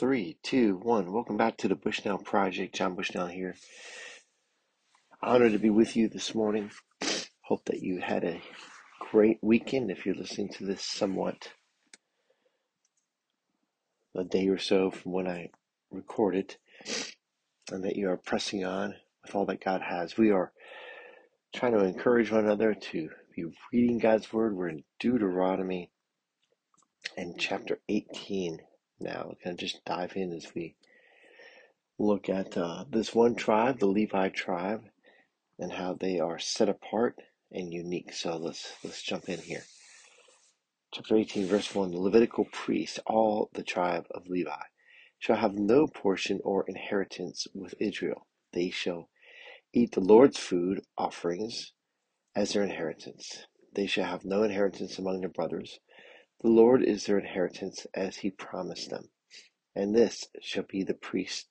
Three, 0.00 0.38
two, 0.42 0.76
one. 0.78 1.12
Welcome 1.12 1.36
back 1.36 1.58
to 1.58 1.68
the 1.68 1.74
Bushnell 1.74 2.16
Project. 2.16 2.74
John 2.74 2.94
Bushnell 2.94 3.26
here. 3.26 3.54
Honored 5.22 5.52
to 5.52 5.58
be 5.58 5.68
with 5.68 5.94
you 5.94 6.08
this 6.08 6.34
morning. 6.34 6.70
Hope 7.42 7.66
that 7.66 7.82
you 7.82 8.00
had 8.00 8.24
a 8.24 8.40
great 8.98 9.36
weekend 9.42 9.90
if 9.90 10.06
you're 10.06 10.14
listening 10.14 10.48
to 10.54 10.64
this 10.64 10.82
somewhat 10.82 11.50
a 14.16 14.24
day 14.24 14.48
or 14.48 14.56
so 14.56 14.90
from 14.90 15.12
when 15.12 15.28
I 15.28 15.50
recorded, 15.90 16.56
and 17.70 17.84
that 17.84 17.96
you 17.96 18.08
are 18.08 18.16
pressing 18.16 18.64
on 18.64 18.94
with 19.22 19.34
all 19.34 19.44
that 19.44 19.62
God 19.62 19.82
has. 19.82 20.16
We 20.16 20.30
are 20.30 20.50
trying 21.54 21.72
to 21.72 21.84
encourage 21.84 22.32
one 22.32 22.46
another 22.46 22.72
to 22.72 23.10
be 23.36 23.44
reading 23.70 23.98
God's 23.98 24.32
Word. 24.32 24.56
We're 24.56 24.70
in 24.70 24.84
Deuteronomy 24.98 25.90
and 27.18 27.38
chapter 27.38 27.80
18 27.90 28.60
now. 29.00 29.34
Going 29.44 29.56
to 29.56 29.66
just 29.66 29.84
dive 29.84 30.12
in 30.16 30.32
as 30.32 30.54
we 30.54 30.74
look 31.98 32.28
at 32.28 32.56
uh, 32.56 32.84
this 32.90 33.14
one 33.14 33.34
tribe, 33.34 33.78
the 33.78 33.86
Levi 33.86 34.28
tribe, 34.30 34.84
and 35.58 35.72
how 35.72 35.94
they 35.94 36.18
are 36.18 36.38
set 36.38 36.68
apart 36.68 37.20
and 37.52 37.72
unique. 37.72 38.12
So 38.12 38.36
let's 38.36 38.72
let's 38.84 39.02
jump 39.02 39.28
in 39.28 39.38
here. 39.38 39.64
Chapter 40.92 41.16
18, 41.16 41.46
verse 41.46 41.72
1 41.72 41.92
The 41.92 41.98
Levitical 41.98 42.46
priests, 42.50 42.98
all 43.06 43.48
the 43.54 43.62
tribe 43.62 44.06
of 44.10 44.26
Levi, 44.26 44.62
shall 45.20 45.36
have 45.36 45.54
no 45.54 45.86
portion 45.86 46.40
or 46.42 46.64
inheritance 46.66 47.46
with 47.54 47.74
Israel. 47.78 48.26
They 48.52 48.70
shall 48.70 49.08
eat 49.72 49.92
the 49.92 50.00
Lord's 50.00 50.38
food 50.38 50.80
offerings 50.98 51.72
as 52.34 52.52
their 52.52 52.64
inheritance. 52.64 53.46
They 53.74 53.86
shall 53.86 54.06
have 54.06 54.24
no 54.24 54.42
inheritance 54.42 54.98
among 54.98 55.20
their 55.20 55.28
brothers. 55.28 55.78
The 56.42 56.48
Lord 56.48 56.82
is 56.82 57.04
their 57.04 57.18
inheritance 57.18 57.86
as 57.92 58.16
he 58.16 58.30
promised 58.30 58.88
them. 58.88 59.10
And 59.74 59.94
this 59.94 60.28
shall 60.40 60.62
be 60.62 60.82
the 60.82 60.94
priest 60.94 61.48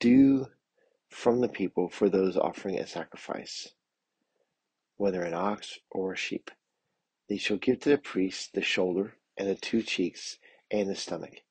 due 0.00 0.46
from 1.08 1.40
the 1.40 1.48
people 1.48 1.90
for 1.90 2.08
those 2.08 2.36
offering 2.36 2.78
a 2.78 2.86
sacrifice, 2.86 3.68
whether 4.96 5.22
an 5.22 5.34
ox 5.34 5.78
or 5.90 6.14
a 6.14 6.16
sheep. 6.16 6.50
They 7.28 7.36
shall 7.36 7.58
give 7.58 7.80
to 7.80 7.90
the 7.90 7.98
priest 7.98 8.54
the 8.54 8.62
shoulder 8.62 9.18
and 9.36 9.48
the 9.48 9.54
two 9.54 9.82
cheeks 9.82 10.38
and 10.70 10.88
the 10.88 10.96
stomach, 10.96 11.42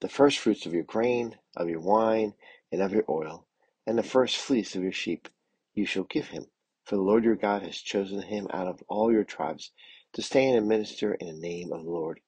the 0.00 0.08
first 0.08 0.38
fruits 0.38 0.64
of 0.64 0.72
your 0.72 0.84
grain, 0.84 1.38
of 1.56 1.68
your 1.68 1.80
wine, 1.80 2.34
and 2.70 2.80
of 2.80 2.92
your 2.92 3.04
oil, 3.08 3.46
and 3.84 3.98
the 3.98 4.02
first 4.04 4.36
fleece 4.36 4.76
of 4.76 4.82
your 4.82 4.92
sheep 4.92 5.28
you 5.74 5.86
shall 5.86 6.04
give 6.04 6.28
him. 6.28 6.46
For 6.84 6.96
the 6.96 7.02
Lord 7.02 7.24
your 7.24 7.36
God 7.36 7.62
has 7.62 7.76
chosen 7.78 8.22
him 8.22 8.46
out 8.50 8.68
of 8.68 8.82
all 8.88 9.12
your 9.12 9.24
tribes 9.24 9.72
to 10.14 10.22
stand 10.22 10.56
and 10.56 10.68
minister 10.68 11.14
in 11.14 11.26
the 11.26 11.32
name 11.40 11.72
of 11.72 11.84
the 11.84 11.90
Lord, 11.90 12.20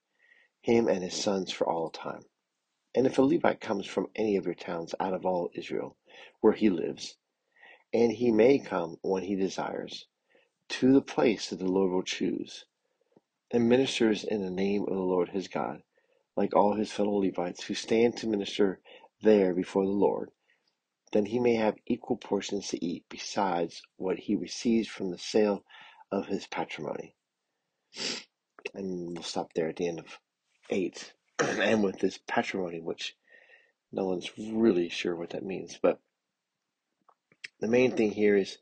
him 0.62 0.88
and 0.88 1.02
his 1.02 1.14
sons 1.14 1.52
for 1.52 1.68
all 1.68 1.90
time. 1.90 2.24
And 2.94 3.06
if 3.06 3.18
a 3.18 3.22
Levite 3.22 3.60
comes 3.60 3.86
from 3.86 4.08
any 4.16 4.36
of 4.36 4.46
your 4.46 4.54
towns 4.54 4.94
out 5.00 5.14
of 5.14 5.26
all 5.26 5.50
Israel, 5.54 5.96
where 6.40 6.52
he 6.52 6.70
lives, 6.70 7.16
and 7.92 8.12
he 8.12 8.30
may 8.30 8.58
come 8.58 8.98
when 9.02 9.24
he 9.24 9.36
desires, 9.36 10.06
to 10.68 10.92
the 10.92 11.02
place 11.02 11.50
that 11.50 11.58
the 11.58 11.66
Lord 11.68 11.92
will 11.92 12.02
choose, 12.02 12.64
and 13.50 13.68
ministers 13.68 14.24
in 14.24 14.42
the 14.42 14.50
name 14.50 14.82
of 14.82 14.94
the 14.94 15.00
Lord 15.02 15.30
his 15.30 15.48
God, 15.48 15.82
like 16.36 16.54
all 16.56 16.74
his 16.74 16.92
fellow 16.92 17.18
Levites 17.20 17.64
who 17.64 17.74
stand 17.74 18.16
to 18.18 18.26
minister 18.26 18.80
there 19.22 19.54
before 19.54 19.84
the 19.84 19.90
Lord, 19.90 20.30
then 21.12 21.26
he 21.26 21.38
may 21.38 21.54
have 21.54 21.76
equal 21.86 22.16
portions 22.16 22.68
to 22.68 22.84
eat 22.84 23.04
besides 23.08 23.82
what 23.96 24.18
he 24.18 24.34
receives 24.34 24.88
from 24.88 25.10
the 25.10 25.18
sale 25.18 25.64
of 26.10 26.26
his 26.26 26.46
patrimony. 26.46 27.14
And 28.74 29.14
we'll 29.14 29.22
stop 29.22 29.52
there 29.54 29.68
at 29.68 29.76
the 29.76 29.88
end 29.88 30.00
of 30.00 30.18
8. 30.70 31.12
and 31.38 31.82
with 31.82 31.98
this 31.98 32.18
patrimony, 32.26 32.80
which 32.80 33.16
no 33.92 34.06
one's 34.06 34.30
really 34.38 34.88
sure 34.88 35.14
what 35.14 35.30
that 35.30 35.44
means. 35.44 35.78
But 35.80 36.00
the 37.60 37.68
main 37.68 37.96
thing 37.96 38.10
here 38.10 38.36
is 38.36 38.58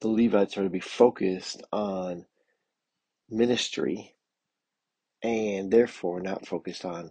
the 0.00 0.08
Levites 0.08 0.56
are 0.58 0.64
to 0.64 0.70
be 0.70 0.80
focused 0.80 1.62
on 1.72 2.26
ministry 3.30 4.14
and 5.22 5.70
therefore 5.70 6.20
not 6.20 6.46
focused 6.46 6.84
on 6.84 7.10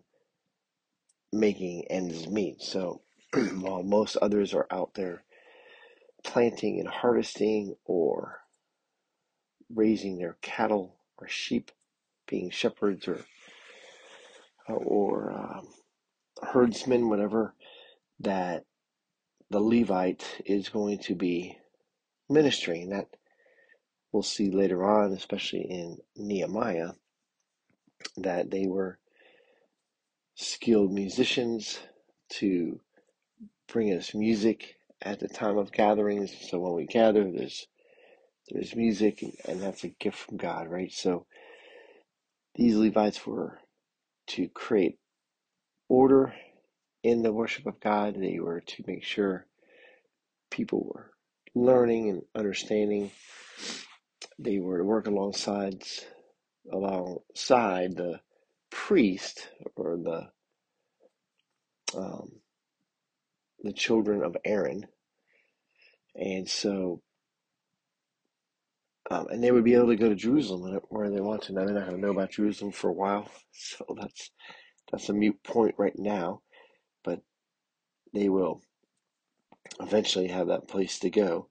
making 1.32 1.86
ends 1.90 2.28
meet. 2.28 2.62
So 2.62 3.02
while 3.34 3.84
most 3.84 4.18
others 4.18 4.54
are 4.54 4.68
out 4.72 4.94
there 4.96 5.24
planting 6.24 6.80
and 6.80 6.88
harvesting 6.88 7.76
or 7.86 8.42
raising 9.74 10.18
their 10.18 10.38
cattle 10.42 10.97
or 11.18 11.28
sheep, 11.28 11.72
being 12.28 12.50
shepherds 12.50 13.08
or 13.08 13.26
or 14.68 15.32
um, 15.32 15.68
herdsmen, 16.42 17.10
whatever, 17.10 17.54
that 18.20 18.66
the 19.50 19.60
Levite 19.60 20.42
is 20.46 20.70
going 20.70 21.00
to 21.00 21.16
be 21.16 21.58
ministering. 22.30 22.90
That 22.90 23.08
we'll 24.12 24.24
see 24.24 24.52
later 24.52 24.84
on, 24.84 25.14
especially 25.14 25.62
in 25.62 25.98
Nehemiah, 26.16 26.92
that 28.18 28.52
they 28.52 28.68
were 28.68 29.00
skilled 30.36 30.92
musicians 30.92 31.80
to 32.30 32.80
bring 33.68 33.94
us 33.94 34.14
music 34.14 34.76
at 35.02 35.20
the 35.20 35.28
time 35.28 35.58
of 35.58 35.72
gatherings. 35.72 36.34
So 36.50 36.60
when 36.60 36.74
we 36.74 36.86
gather, 36.86 37.30
there's 37.32 37.68
there's 38.50 38.76
music, 38.76 39.24
and 39.46 39.62
that's 39.62 39.84
a 39.84 39.90
gift 39.90 40.18
from 40.18 40.38
God, 40.38 40.70
right? 40.70 40.92
So 40.92 41.26
these 42.56 42.76
Levites 42.76 43.26
were 43.26 43.60
to 44.28 44.48
create 44.50 44.98
order 45.90 46.34
in 47.04 47.24
the 47.24 47.34
worship 47.34 47.66
of 47.66 47.80
God. 47.80 48.16
They 48.16 48.40
were 48.40 48.62
to 48.62 48.84
make 48.88 49.04
sure 49.04 49.48
people 50.52 50.86
were 50.94 51.12
learning 51.56 52.10
and 52.10 52.22
understanding. 52.36 53.12
They 54.40 54.60
were 54.60 54.80
to 54.80 54.84
work 54.84 55.08
alongside 55.08 55.84
alongside 56.72 57.96
the 57.96 58.20
priest 58.72 59.48
or 59.76 59.98
the 59.98 60.30
um, 61.98 62.32
the 63.64 63.74
children 63.74 64.24
of 64.24 64.38
Aaron, 64.46 64.88
and 66.16 66.50
so 66.50 67.02
um, 69.10 69.28
and 69.30 69.44
they 69.44 69.52
would 69.52 69.64
be 69.64 69.74
able 69.74 69.88
to 69.88 69.96
go 69.96 70.10
to 70.10 70.16
Jerusalem 70.16 70.80
where 70.90 71.10
they 71.10 71.22
want 71.22 71.44
to. 71.44 71.54
Now 71.54 71.66
they're 71.66 71.74
not 71.74 71.88
going 71.88 72.02
to 72.02 72.06
know 72.06 72.12
about 72.12 72.32
Jerusalem 72.32 72.72
for 72.72 72.90
a 72.90 72.94
while, 72.94 73.30
so 73.52 73.86
that's 74.00 74.32
that's 74.92 75.10
a 75.10 75.14
mute 75.14 75.42
point 75.44 75.76
right 75.78 75.98
now. 75.98 76.42
But 77.04 77.22
they 78.14 78.30
will 78.30 78.62
eventually 79.80 80.28
have 80.28 80.48
that 80.48 80.68
place 80.68 81.00
to 81.00 81.10
go, 81.10 81.50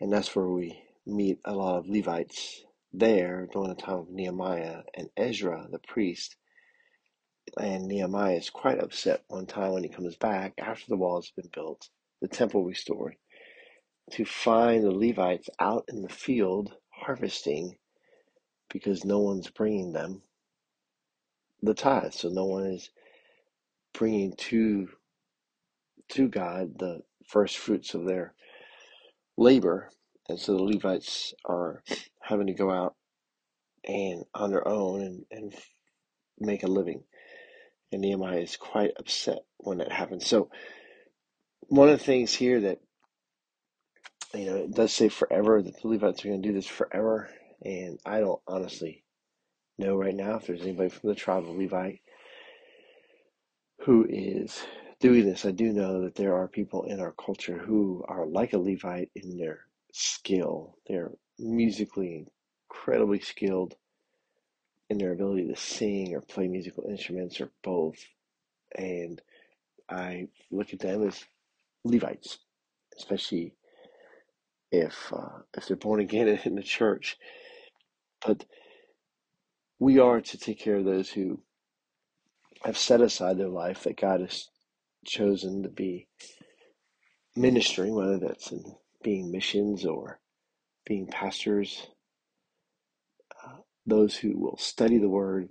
and 0.00 0.12
that's 0.12 0.34
where 0.36 0.48
we 0.48 0.82
meet 1.06 1.40
a 1.44 1.54
lot 1.54 1.78
of 1.78 1.88
Levites 1.88 2.62
there 2.92 3.48
during 3.52 3.68
the 3.68 3.74
time 3.74 3.98
of 3.98 4.10
Nehemiah 4.10 4.82
and 4.94 5.08
Ezra, 5.16 5.66
the 5.70 5.78
priest. 5.78 6.36
And 7.58 7.86
Nehemiah 7.86 8.36
is 8.36 8.50
quite 8.50 8.78
upset 8.78 9.24
one 9.28 9.46
time 9.46 9.72
when 9.72 9.82
he 9.82 9.88
comes 9.88 10.16
back 10.16 10.52
after 10.58 10.84
the 10.88 10.96
wall 10.96 11.16
has 11.16 11.30
been 11.30 11.50
built, 11.52 11.88
the 12.20 12.28
temple 12.28 12.64
restored, 12.64 13.16
to 14.12 14.24
find 14.24 14.84
the 14.84 14.90
Levites 14.90 15.48
out 15.60 15.84
in 15.88 16.02
the 16.02 16.08
field 16.08 16.72
harvesting 16.90 17.76
because 18.70 19.04
no 19.04 19.18
one's 19.18 19.50
bringing 19.50 19.92
them 19.92 20.22
the 21.62 21.74
tithe. 21.74 22.12
So 22.12 22.28
no 22.28 22.44
one 22.44 22.66
is 22.66 22.90
bringing 23.92 24.34
to 24.36 24.88
to 26.10 26.28
God 26.28 26.78
the 26.78 27.02
first 27.26 27.58
fruits 27.58 27.94
of 27.94 28.06
their 28.06 28.34
labor. 29.36 29.90
And 30.28 30.38
so 30.38 30.56
the 30.56 30.62
Levites 30.62 31.34
are 31.44 31.82
having 32.20 32.46
to 32.46 32.54
go 32.54 32.70
out 32.70 32.94
and 33.84 34.24
on 34.34 34.50
their 34.50 34.66
own 34.66 35.02
and, 35.02 35.24
and 35.30 35.54
make 36.38 36.62
a 36.62 36.68
living. 36.68 37.02
And 37.92 38.02
Nehemiah 38.02 38.40
is 38.40 38.56
quite 38.56 38.92
upset 38.98 39.40
when 39.58 39.78
that 39.78 39.92
happens. 39.92 40.26
So 40.26 40.50
one 41.68 41.88
of 41.88 41.98
the 41.98 42.04
things 42.04 42.34
here 42.34 42.60
that 42.60 42.80
you 44.34 44.46
know 44.46 44.56
it 44.56 44.72
does 44.72 44.92
say 44.92 45.08
forever 45.08 45.62
that 45.62 45.80
the 45.80 45.88
Levites 45.88 46.24
are 46.24 46.28
going 46.28 46.42
to 46.42 46.48
do 46.48 46.54
this 46.54 46.66
forever, 46.66 47.30
and 47.64 47.98
I 48.04 48.20
don't 48.20 48.40
honestly 48.46 49.04
know 49.78 49.96
right 49.96 50.14
now 50.14 50.36
if 50.36 50.46
there's 50.46 50.62
anybody 50.62 50.88
from 50.90 51.08
the 51.08 51.14
tribe 51.14 51.44
of 51.44 51.56
Levi 51.56 51.96
who 53.82 54.06
is 54.08 54.60
doing 55.00 55.24
this. 55.24 55.44
I 55.44 55.52
do 55.52 55.72
know 55.72 56.02
that 56.02 56.14
there 56.14 56.34
are 56.34 56.48
people 56.48 56.84
in 56.84 57.00
our 57.00 57.12
culture 57.12 57.58
who 57.58 58.04
are 58.08 58.26
like 58.26 58.52
a 58.52 58.58
Levite 58.58 59.10
in 59.14 59.38
their 59.38 59.60
skill. 59.92 60.76
They're 60.86 61.12
musically 61.38 62.26
incredibly 62.68 63.20
skilled 63.20 63.76
in 64.90 64.98
their 64.98 65.12
ability 65.12 65.46
to 65.48 65.56
sing 65.56 66.14
or 66.14 66.20
play 66.20 66.48
musical 66.48 66.84
instruments 66.88 67.40
or 67.40 67.50
both. 67.62 67.98
And 68.76 69.20
I 69.88 70.28
look 70.50 70.72
at 70.72 70.80
them 70.80 71.06
as 71.06 71.24
Levites, 71.84 72.38
especially 72.96 73.54
if 74.70 75.12
uh, 75.12 75.40
if 75.56 75.66
they're 75.68 75.76
born 75.76 76.00
again 76.00 76.28
in 76.44 76.54
the 76.54 76.62
church. 76.62 77.16
But 78.26 78.44
we 79.78 79.98
are 79.98 80.20
to 80.20 80.38
take 80.38 80.60
care 80.60 80.76
of 80.76 80.84
those 80.84 81.10
who 81.10 81.42
have 82.64 82.78
set 82.78 83.00
aside 83.00 83.38
their 83.38 83.48
life 83.48 83.84
that 83.84 84.00
God 84.00 84.20
has 84.20 84.48
chosen 85.06 85.62
to 85.62 85.68
be 85.68 86.08
ministering, 87.36 87.94
whether 87.94 88.18
that's 88.18 88.50
in 88.52 88.64
being 89.02 89.30
missions 89.30 89.86
or 89.86 90.20
being 90.84 91.06
pastors, 91.06 91.86
uh, 93.44 93.58
those 93.86 94.16
who 94.16 94.36
will 94.38 94.56
study 94.58 94.98
the 94.98 95.08
word 95.08 95.50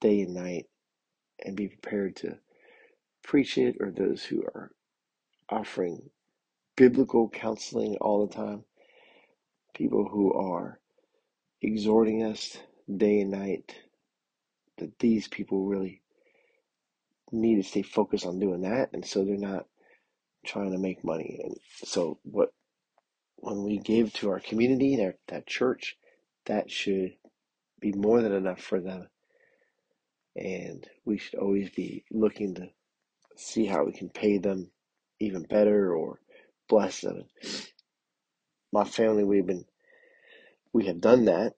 day 0.00 0.22
and 0.22 0.34
night 0.34 0.66
and 1.44 1.56
be 1.56 1.68
prepared 1.68 2.16
to 2.16 2.38
preach 3.22 3.58
it, 3.58 3.76
or 3.80 3.90
those 3.90 4.24
who 4.24 4.42
are 4.42 4.72
offering 5.48 6.10
biblical 6.78 7.28
counseling 7.28 7.96
all 8.00 8.24
the 8.24 8.32
time, 8.32 8.62
people 9.74 10.08
who 10.08 10.32
are 10.32 10.78
exhorting 11.60 12.22
us 12.22 12.56
day 12.96 13.20
and 13.20 13.32
night, 13.32 13.74
that 14.78 14.96
these 15.00 15.26
people 15.26 15.66
really 15.66 16.00
need 17.32 17.56
to 17.56 17.68
stay 17.68 17.82
focused 17.82 18.24
on 18.24 18.38
doing 18.38 18.60
that, 18.60 18.90
and 18.92 19.04
so 19.04 19.24
they're 19.24 19.36
not 19.36 19.66
trying 20.46 20.70
to 20.70 20.78
make 20.78 21.02
money. 21.02 21.40
And 21.42 21.56
so, 21.84 22.20
what 22.22 22.50
when 23.38 23.64
we 23.64 23.78
give 23.78 24.12
to 24.14 24.30
our 24.30 24.38
community, 24.38 24.94
that 24.96 25.16
that 25.26 25.48
church, 25.48 25.96
that 26.46 26.70
should 26.70 27.14
be 27.80 27.90
more 27.90 28.22
than 28.22 28.32
enough 28.32 28.60
for 28.60 28.80
them, 28.80 29.08
and 30.36 30.88
we 31.04 31.18
should 31.18 31.40
always 31.40 31.70
be 31.70 32.04
looking 32.12 32.54
to 32.54 32.68
see 33.34 33.66
how 33.66 33.84
we 33.84 33.90
can 33.92 34.10
pay 34.10 34.38
them 34.38 34.70
even 35.18 35.42
better 35.42 35.92
or 35.92 36.20
bless 36.68 37.02
them. 37.02 37.24
My 38.72 38.84
family, 38.84 39.24
we've 39.24 39.46
been 39.46 39.64
we 40.72 40.86
have 40.86 41.00
done 41.00 41.26
that 41.26 41.54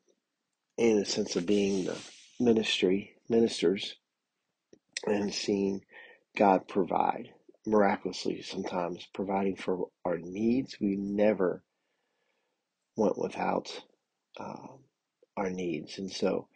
in 0.78 0.98
a 0.98 1.04
sense 1.06 1.36
of 1.36 1.46
being 1.46 1.84
the 1.84 1.96
ministry 2.40 3.16
ministers 3.28 3.96
and 5.06 5.32
seeing 5.34 5.82
God 6.36 6.68
provide 6.68 7.30
miraculously 7.66 8.42
sometimes 8.42 9.06
providing 9.14 9.56
for 9.56 9.88
our 10.04 10.18
needs. 10.18 10.78
We 10.80 10.96
never 10.96 11.62
went 12.96 13.18
without 13.18 13.70
um, 14.38 14.80
our 15.36 15.50
needs. 15.50 15.98
And 15.98 16.10
so 16.10 16.48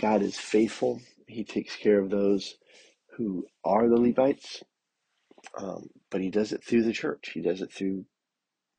God 0.00 0.22
is 0.22 0.38
faithful. 0.38 1.00
He 1.26 1.44
takes 1.44 1.76
care 1.76 1.98
of 2.00 2.10
those 2.10 2.56
who 3.16 3.46
are 3.64 3.88
the 3.88 3.96
Levites, 4.00 4.62
um, 5.58 5.90
but 6.10 6.20
He 6.20 6.30
does 6.30 6.52
it 6.52 6.64
through 6.64 6.84
the 6.84 6.92
church. 6.92 7.30
He 7.34 7.40
does 7.40 7.60
it 7.60 7.72
through 7.72 8.04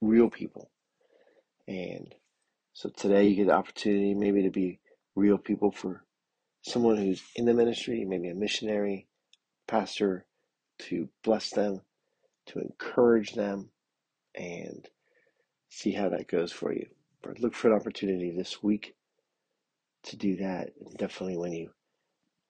real 0.02 0.30
people. 0.30 0.70
And 1.68 2.14
so 2.74 2.90
today 2.90 3.28
you 3.28 3.36
get 3.36 3.48
the 3.48 3.54
opportunity 3.54 4.14
maybe 4.14 4.44
to 4.44 4.50
be 4.50 4.80
real 5.16 5.38
people 5.38 5.72
for 5.72 6.04
someone 6.62 6.98
who's 6.98 7.22
in 7.36 7.46
the 7.46 7.54
ministry, 7.54 8.06
maybe 8.06 8.30
a 8.30 8.36
missionary, 8.36 9.08
pastor, 9.68 10.26
to 10.80 11.10
bless 11.24 11.50
them, 11.52 11.82
to 12.48 12.60
encourage 12.60 13.34
them, 13.34 13.70
and 14.36 14.88
see 15.70 15.92
how 15.92 16.10
that 16.10 16.28
goes 16.28 16.52
for 16.52 16.74
you. 16.74 16.88
But 17.22 17.40
look 17.40 17.54
for 17.54 17.70
an 17.70 17.80
opportunity 17.80 18.32
this 18.32 18.64
week 18.64 18.96
to 20.04 20.16
do 20.16 20.38
that. 20.38 20.72
Definitely 20.98 21.38
when 21.38 21.52
you 21.52 21.72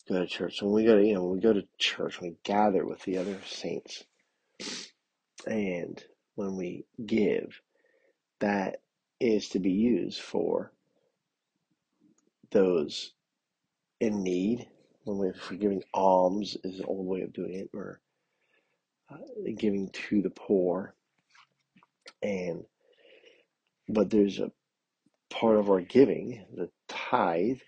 go 0.08 0.20
to 0.20 0.28
church. 0.28 0.62
When 0.62 0.74
we 0.74 0.86
go 0.86 0.98
to 0.98 1.06
you 1.06 1.16
know, 1.16 1.24
when 1.24 1.34
we 1.34 1.42
go 1.42 1.54
to 1.54 1.68
church, 1.78 2.22
when 2.22 2.32
we 2.32 2.38
gather 2.44 2.86
with 2.86 3.04
the 3.04 3.18
other 3.18 3.38
saints 3.46 4.06
and 5.48 6.04
when 6.36 6.56
we 6.56 6.86
give, 7.06 7.62
that 8.40 8.82
is 9.20 9.50
to 9.50 9.60
be 9.60 9.72
used 9.72 10.22
for 10.22 10.72
those 12.52 13.14
in 14.00 14.24
need. 14.24 14.68
When 15.04 15.18
we're 15.18 15.58
giving 15.58 15.84
alms 15.94 16.58
is 16.64 16.80
an 16.80 16.86
old 16.86 17.08
way 17.08 17.22
of 17.22 17.34
doing 17.34 17.54
it, 17.54 17.70
or 17.74 18.02
uh, 19.12 19.18
giving 19.58 19.90
to 20.10 20.22
the 20.22 20.30
poor. 20.30 20.94
And 22.22 22.66
but 23.90 24.10
there's 24.10 24.40
a 24.40 24.52
part 25.30 25.58
of 25.58 25.70
our 25.70 25.82
giving, 25.82 26.46
the 26.56 26.70
tithe, 26.88 27.60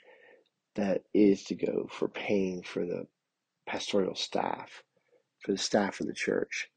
that 0.76 1.04
is 1.14 1.44
to 1.46 1.56
go 1.56 1.88
for 1.92 2.08
paying 2.08 2.62
for 2.62 2.86
the 2.86 3.08
pastoral 3.66 4.16
staff, 4.16 4.84
for 5.40 5.52
the 5.52 5.58
staff 5.58 6.00
of 6.00 6.08
the 6.08 6.14
church. 6.14 6.70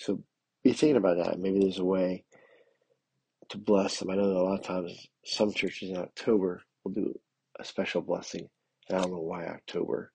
So 0.00 0.22
be 0.64 0.72
thinking 0.72 0.96
about 0.96 1.18
that. 1.18 1.38
Maybe 1.38 1.60
there's 1.60 1.78
a 1.78 1.84
way 1.84 2.24
to 3.50 3.58
bless 3.58 3.98
them. 3.98 4.10
I 4.10 4.14
know 4.16 4.28
that 4.28 4.36
a 4.36 4.42
lot 4.42 4.58
of 4.58 4.64
times 4.64 5.08
some 5.26 5.52
churches 5.52 5.90
in 5.90 5.98
October 5.98 6.62
will 6.82 6.92
do 6.92 7.14
a 7.58 7.64
special 7.64 8.00
blessing. 8.00 8.48
And 8.88 8.96
I 8.96 9.02
don't 9.02 9.12
know 9.12 9.18
why 9.18 9.46
October. 9.46 10.10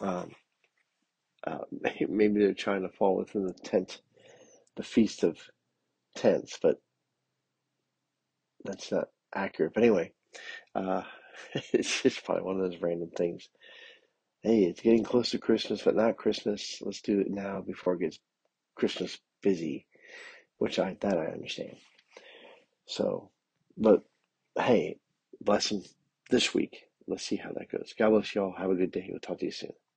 Um, 0.00 0.30
uh, 1.46 1.58
maybe 2.08 2.40
they're 2.40 2.54
trying 2.54 2.82
to 2.82 2.88
fall 2.88 3.16
within 3.16 3.46
the 3.46 3.52
tent, 3.52 4.00
the 4.76 4.82
feast 4.82 5.24
of 5.24 5.36
tents, 6.14 6.58
but 6.62 6.76
that's 8.64 8.90
not 8.90 9.08
accurate. 9.34 9.74
But 9.74 9.82
anyway, 9.82 10.12
uh, 10.74 11.02
it's 11.74 12.02
just 12.02 12.24
probably 12.24 12.44
one 12.44 12.56
of 12.58 12.62
those 12.62 12.80
random 12.80 13.10
things. 13.10 13.50
Hey, 14.42 14.64
it's 14.64 14.80
getting 14.80 15.04
close 15.04 15.30
to 15.30 15.38
Christmas, 15.38 15.82
but 15.82 15.96
not 15.96 16.16
Christmas. 16.16 16.78
Let's 16.80 17.02
do 17.02 17.20
it 17.20 17.30
now 17.30 17.60
before 17.60 17.94
it 17.94 18.00
gets 18.00 18.18
Christmas 18.76 19.18
busy, 19.42 19.86
which 20.58 20.78
I 20.78 20.96
that 21.00 21.18
I 21.18 21.26
understand. 21.26 21.76
So, 22.86 23.30
but 23.76 24.04
hey, 24.58 24.98
bless 25.40 25.70
them 25.70 25.82
this 26.30 26.54
week. 26.54 26.84
Let's 27.08 27.24
see 27.24 27.36
how 27.36 27.52
that 27.52 27.70
goes. 27.70 27.94
God 27.98 28.10
bless 28.10 28.34
you 28.34 28.42
all. 28.42 28.54
Have 28.58 28.70
a 28.70 28.74
good 28.76 28.92
day. 28.92 29.06
We'll 29.10 29.20
talk 29.20 29.38
to 29.40 29.46
you 29.46 29.52
soon. 29.52 29.72